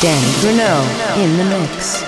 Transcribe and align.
Danny 0.00 0.32
Bruno 0.40 0.80
in 1.20 1.36
the 1.38 1.44
mix. 1.44 2.07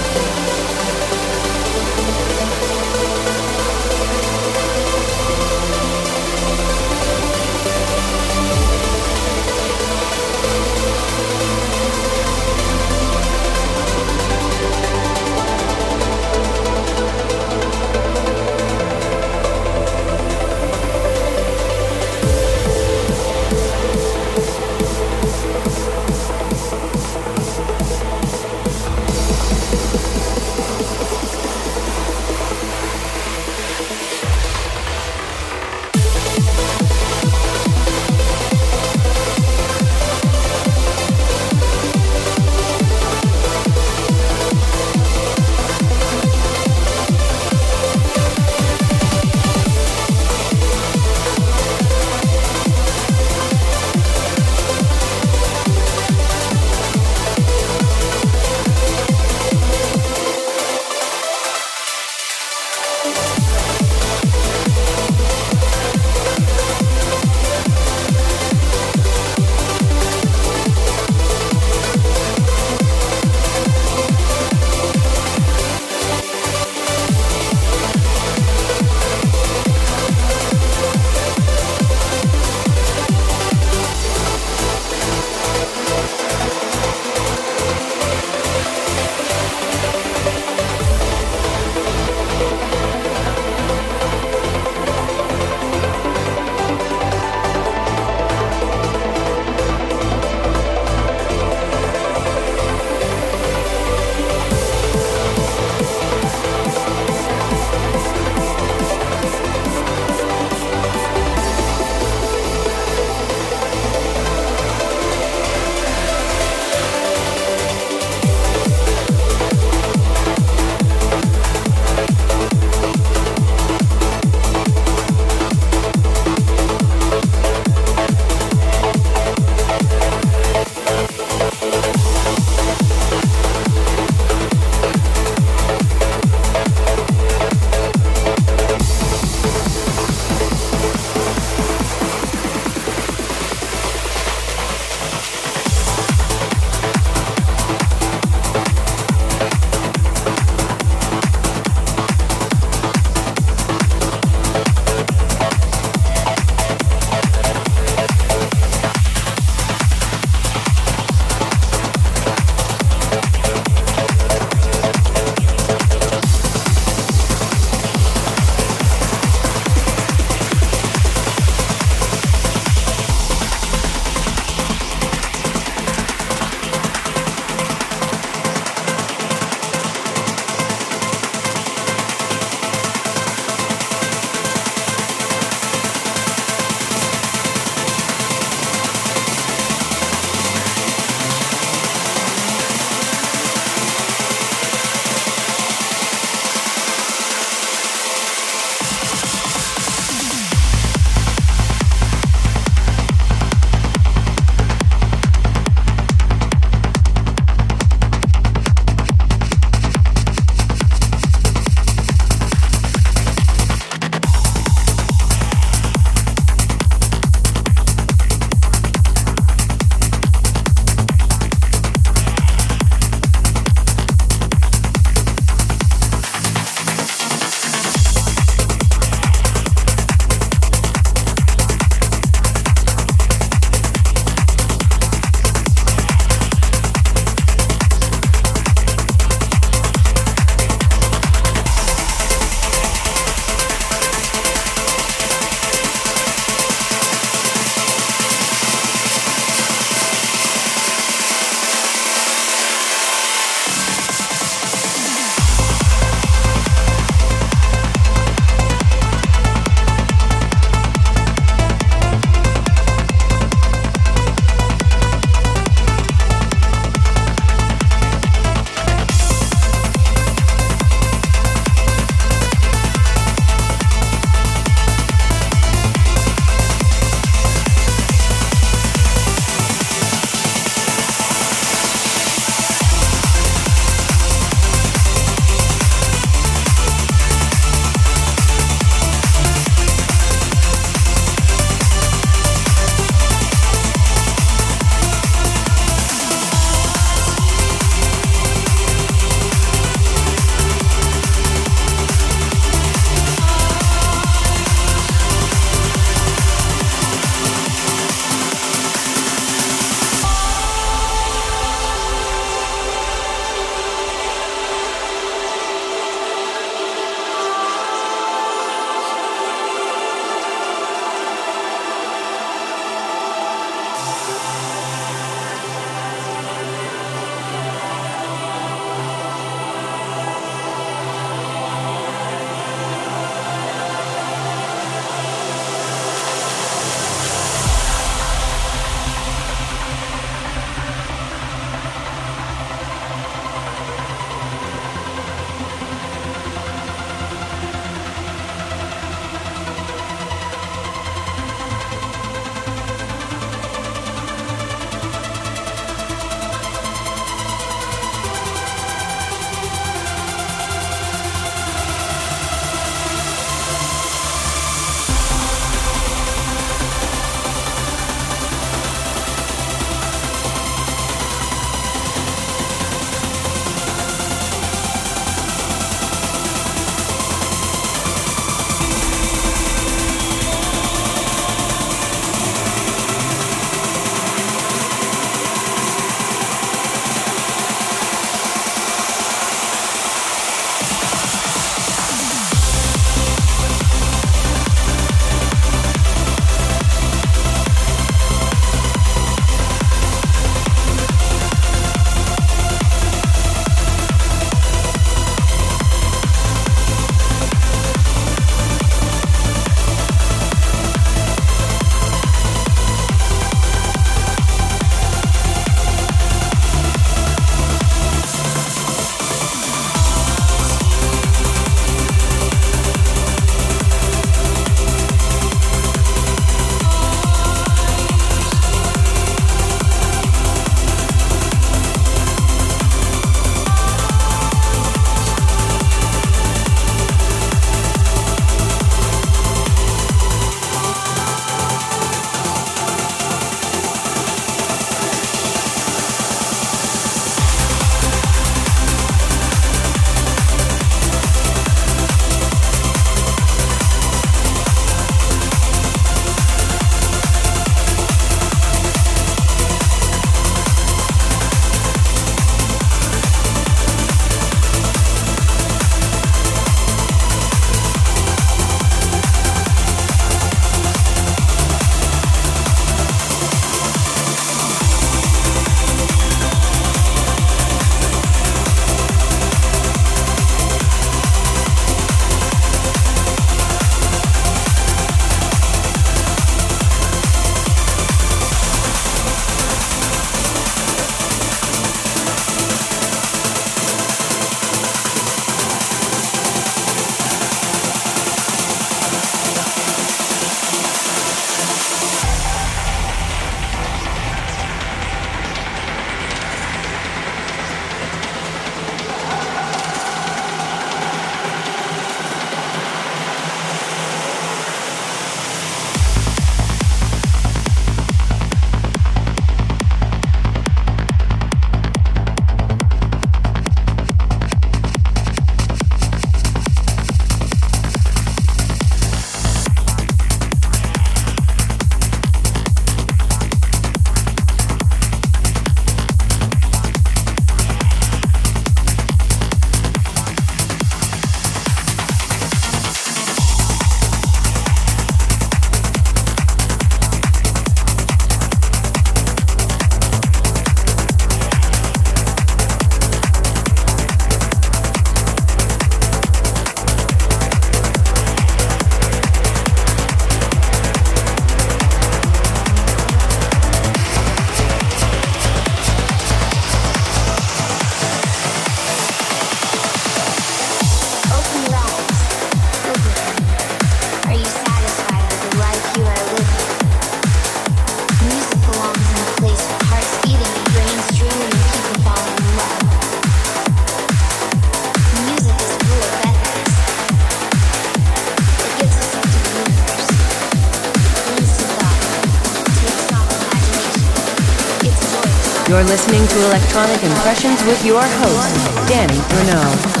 You're 595.81 595.89
listening 595.89 596.27
to 596.27 596.45
Electronic 596.45 597.01
Impressions 597.01 597.63
with 597.63 597.83
your 597.83 598.03
host, 598.03 598.55
Danny 598.87 599.19
Bruno. 599.29 600.00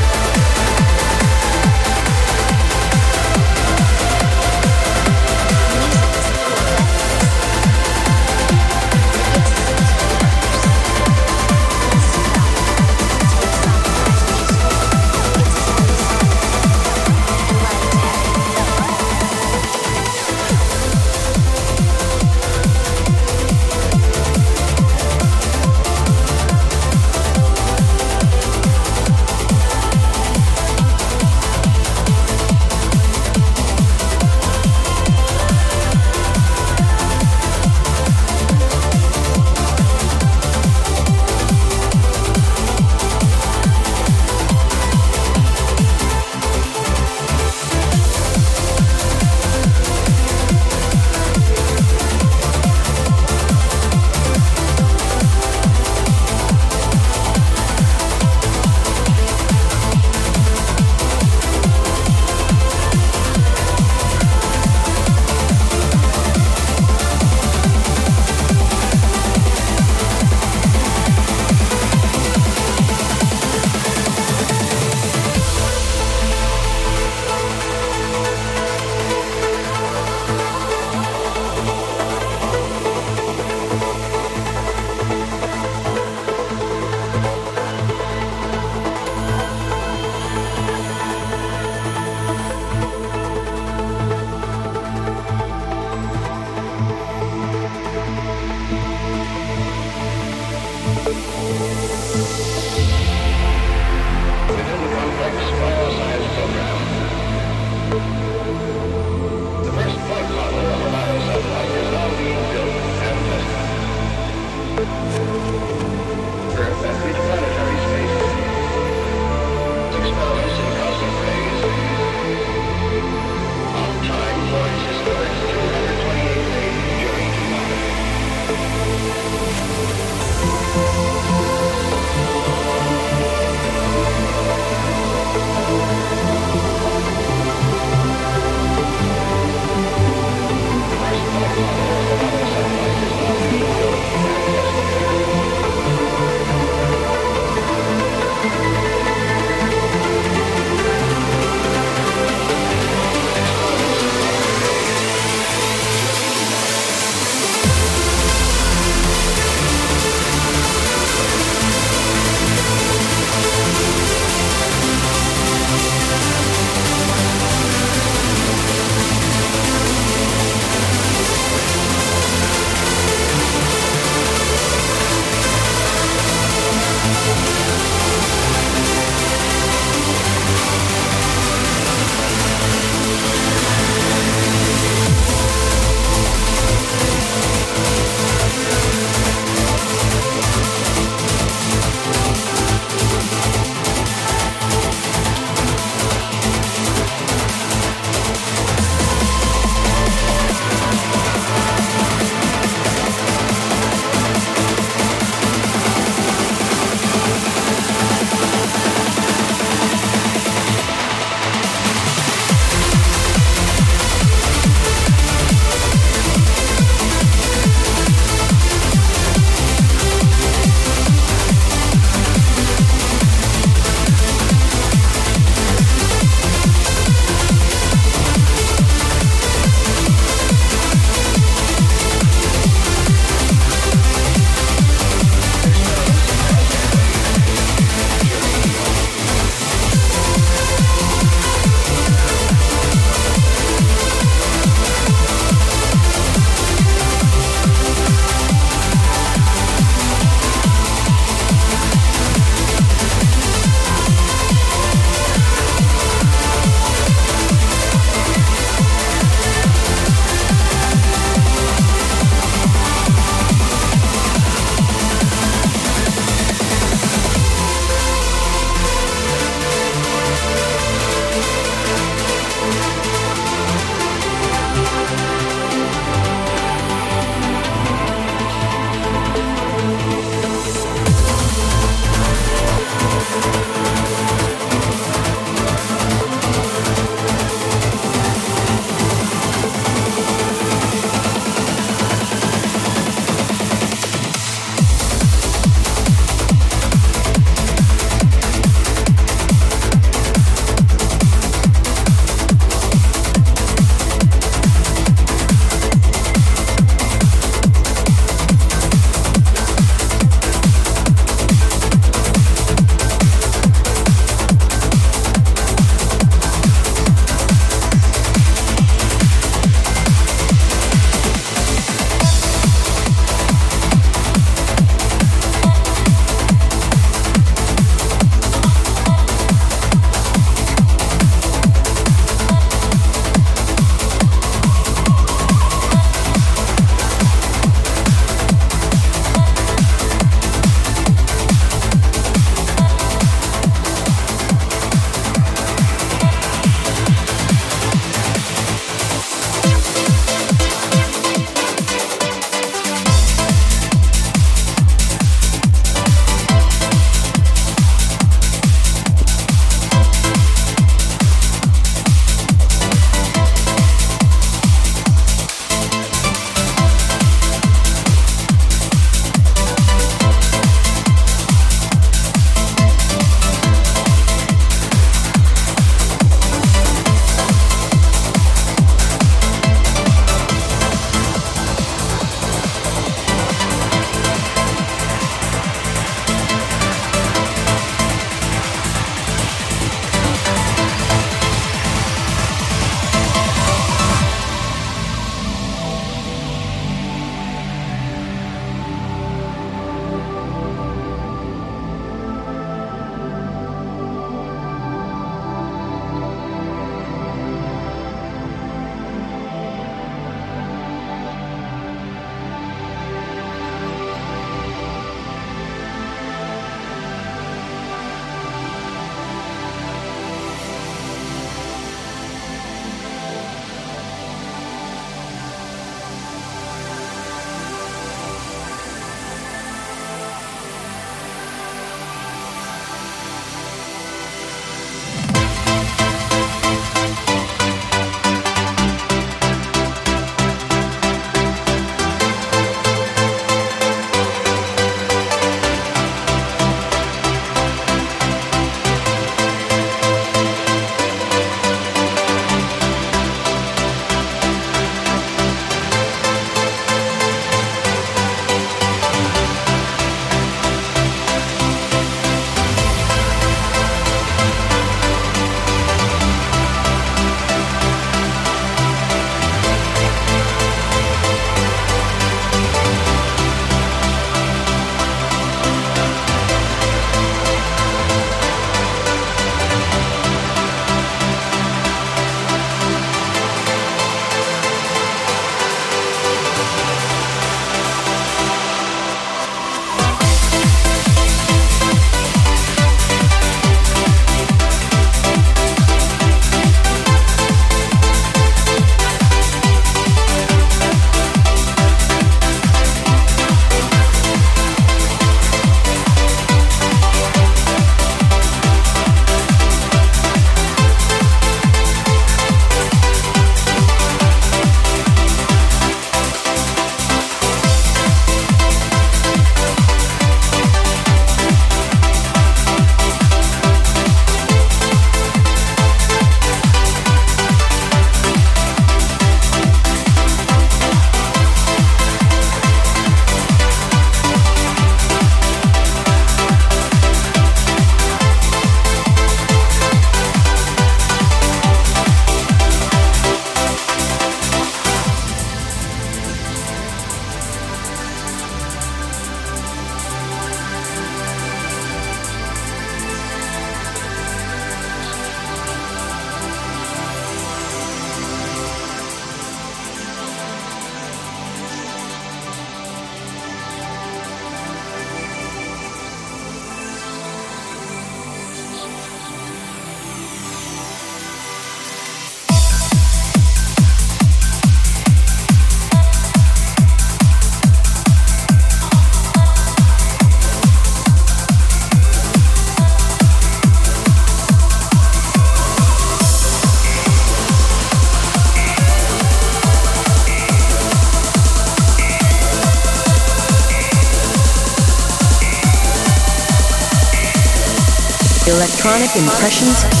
Electronic 598.51 599.15
Impressions 599.15 600.00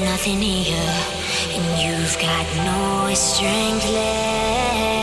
Nothing 0.00 0.40
here, 0.42 0.76
and 1.52 1.64
you've 1.80 2.18
got 2.18 2.46
no 2.64 3.14
strength 3.14 3.88
left. 3.90 4.95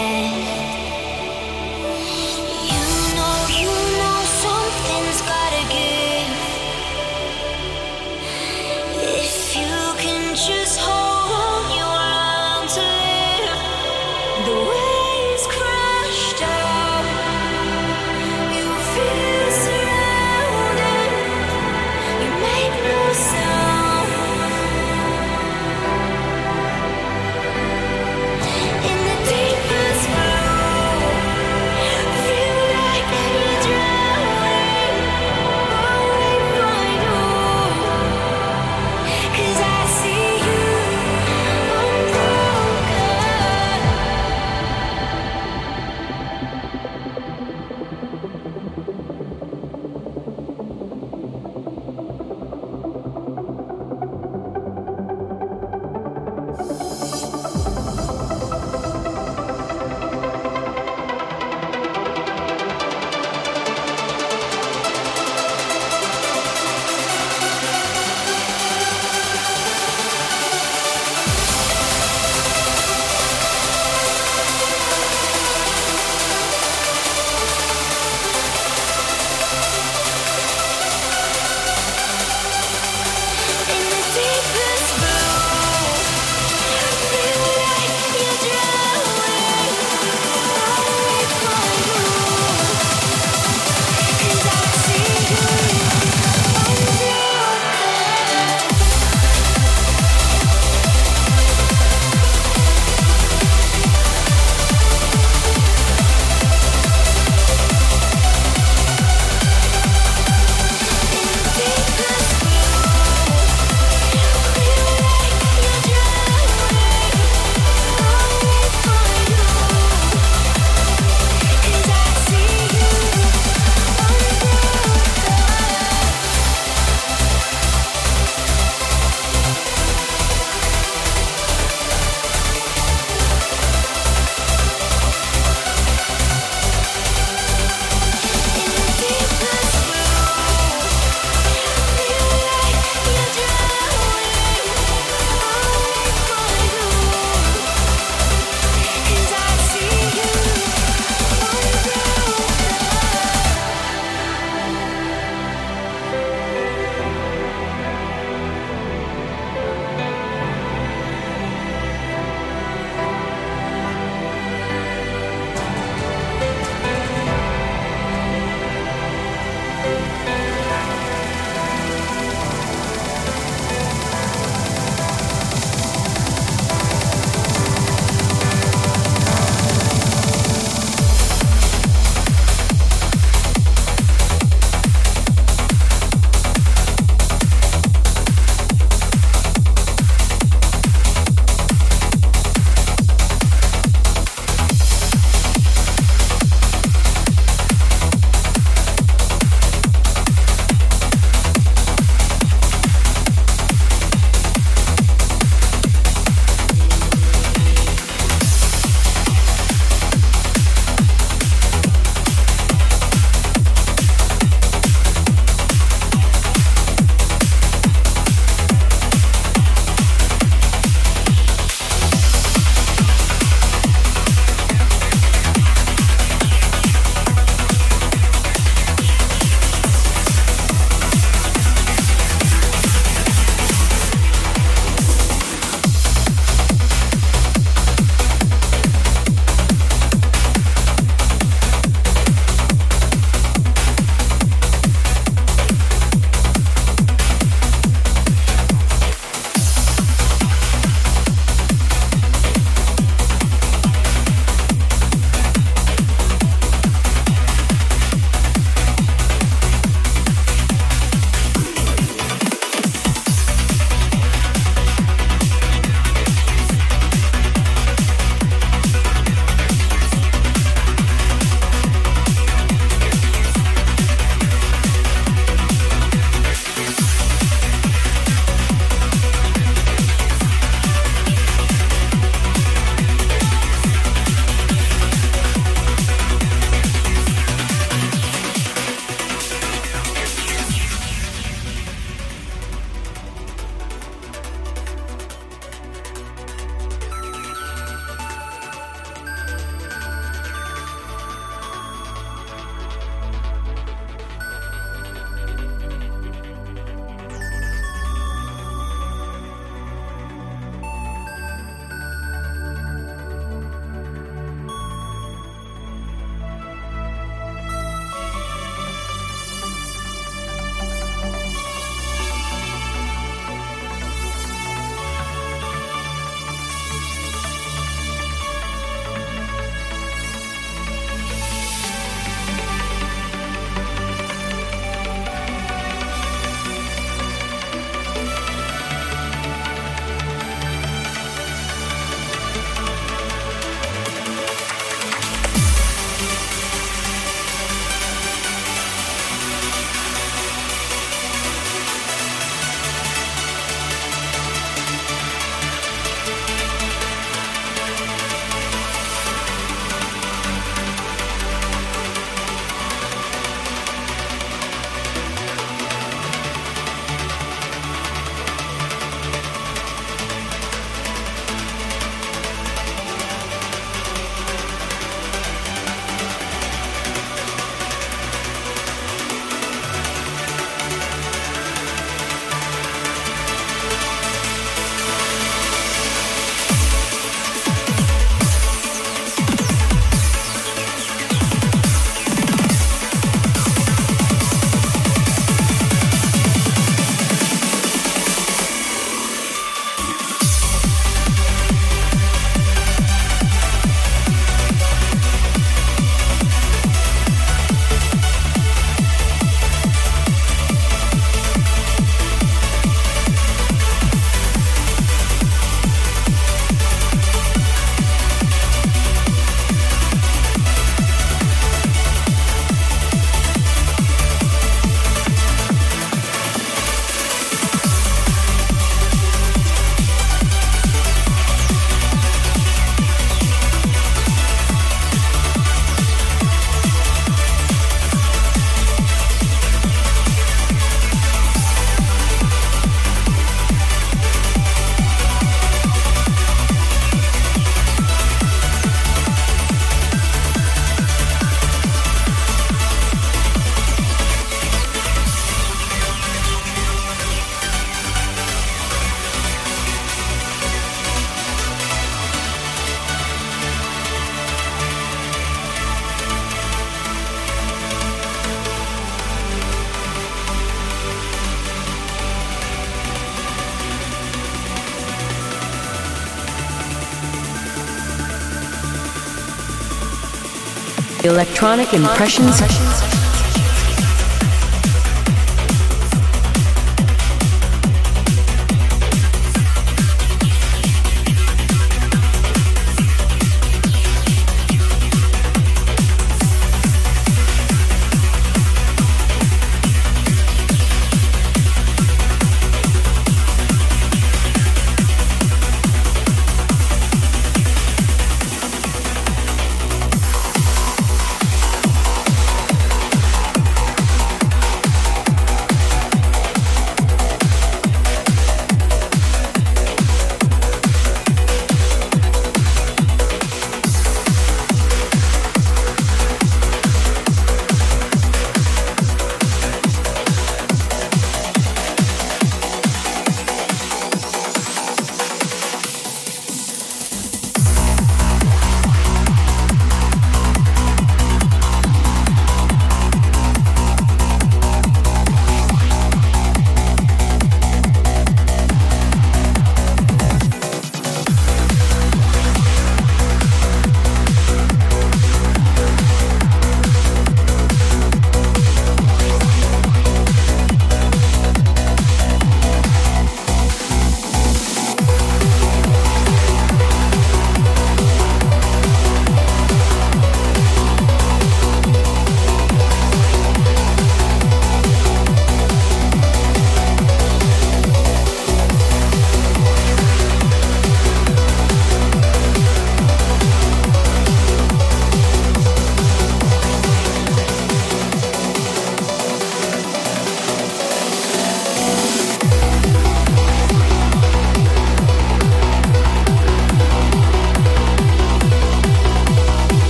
Electronic 481.34 481.94
Impressions. 481.96 483.13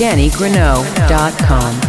DannyGreneau.com. 0.00 1.79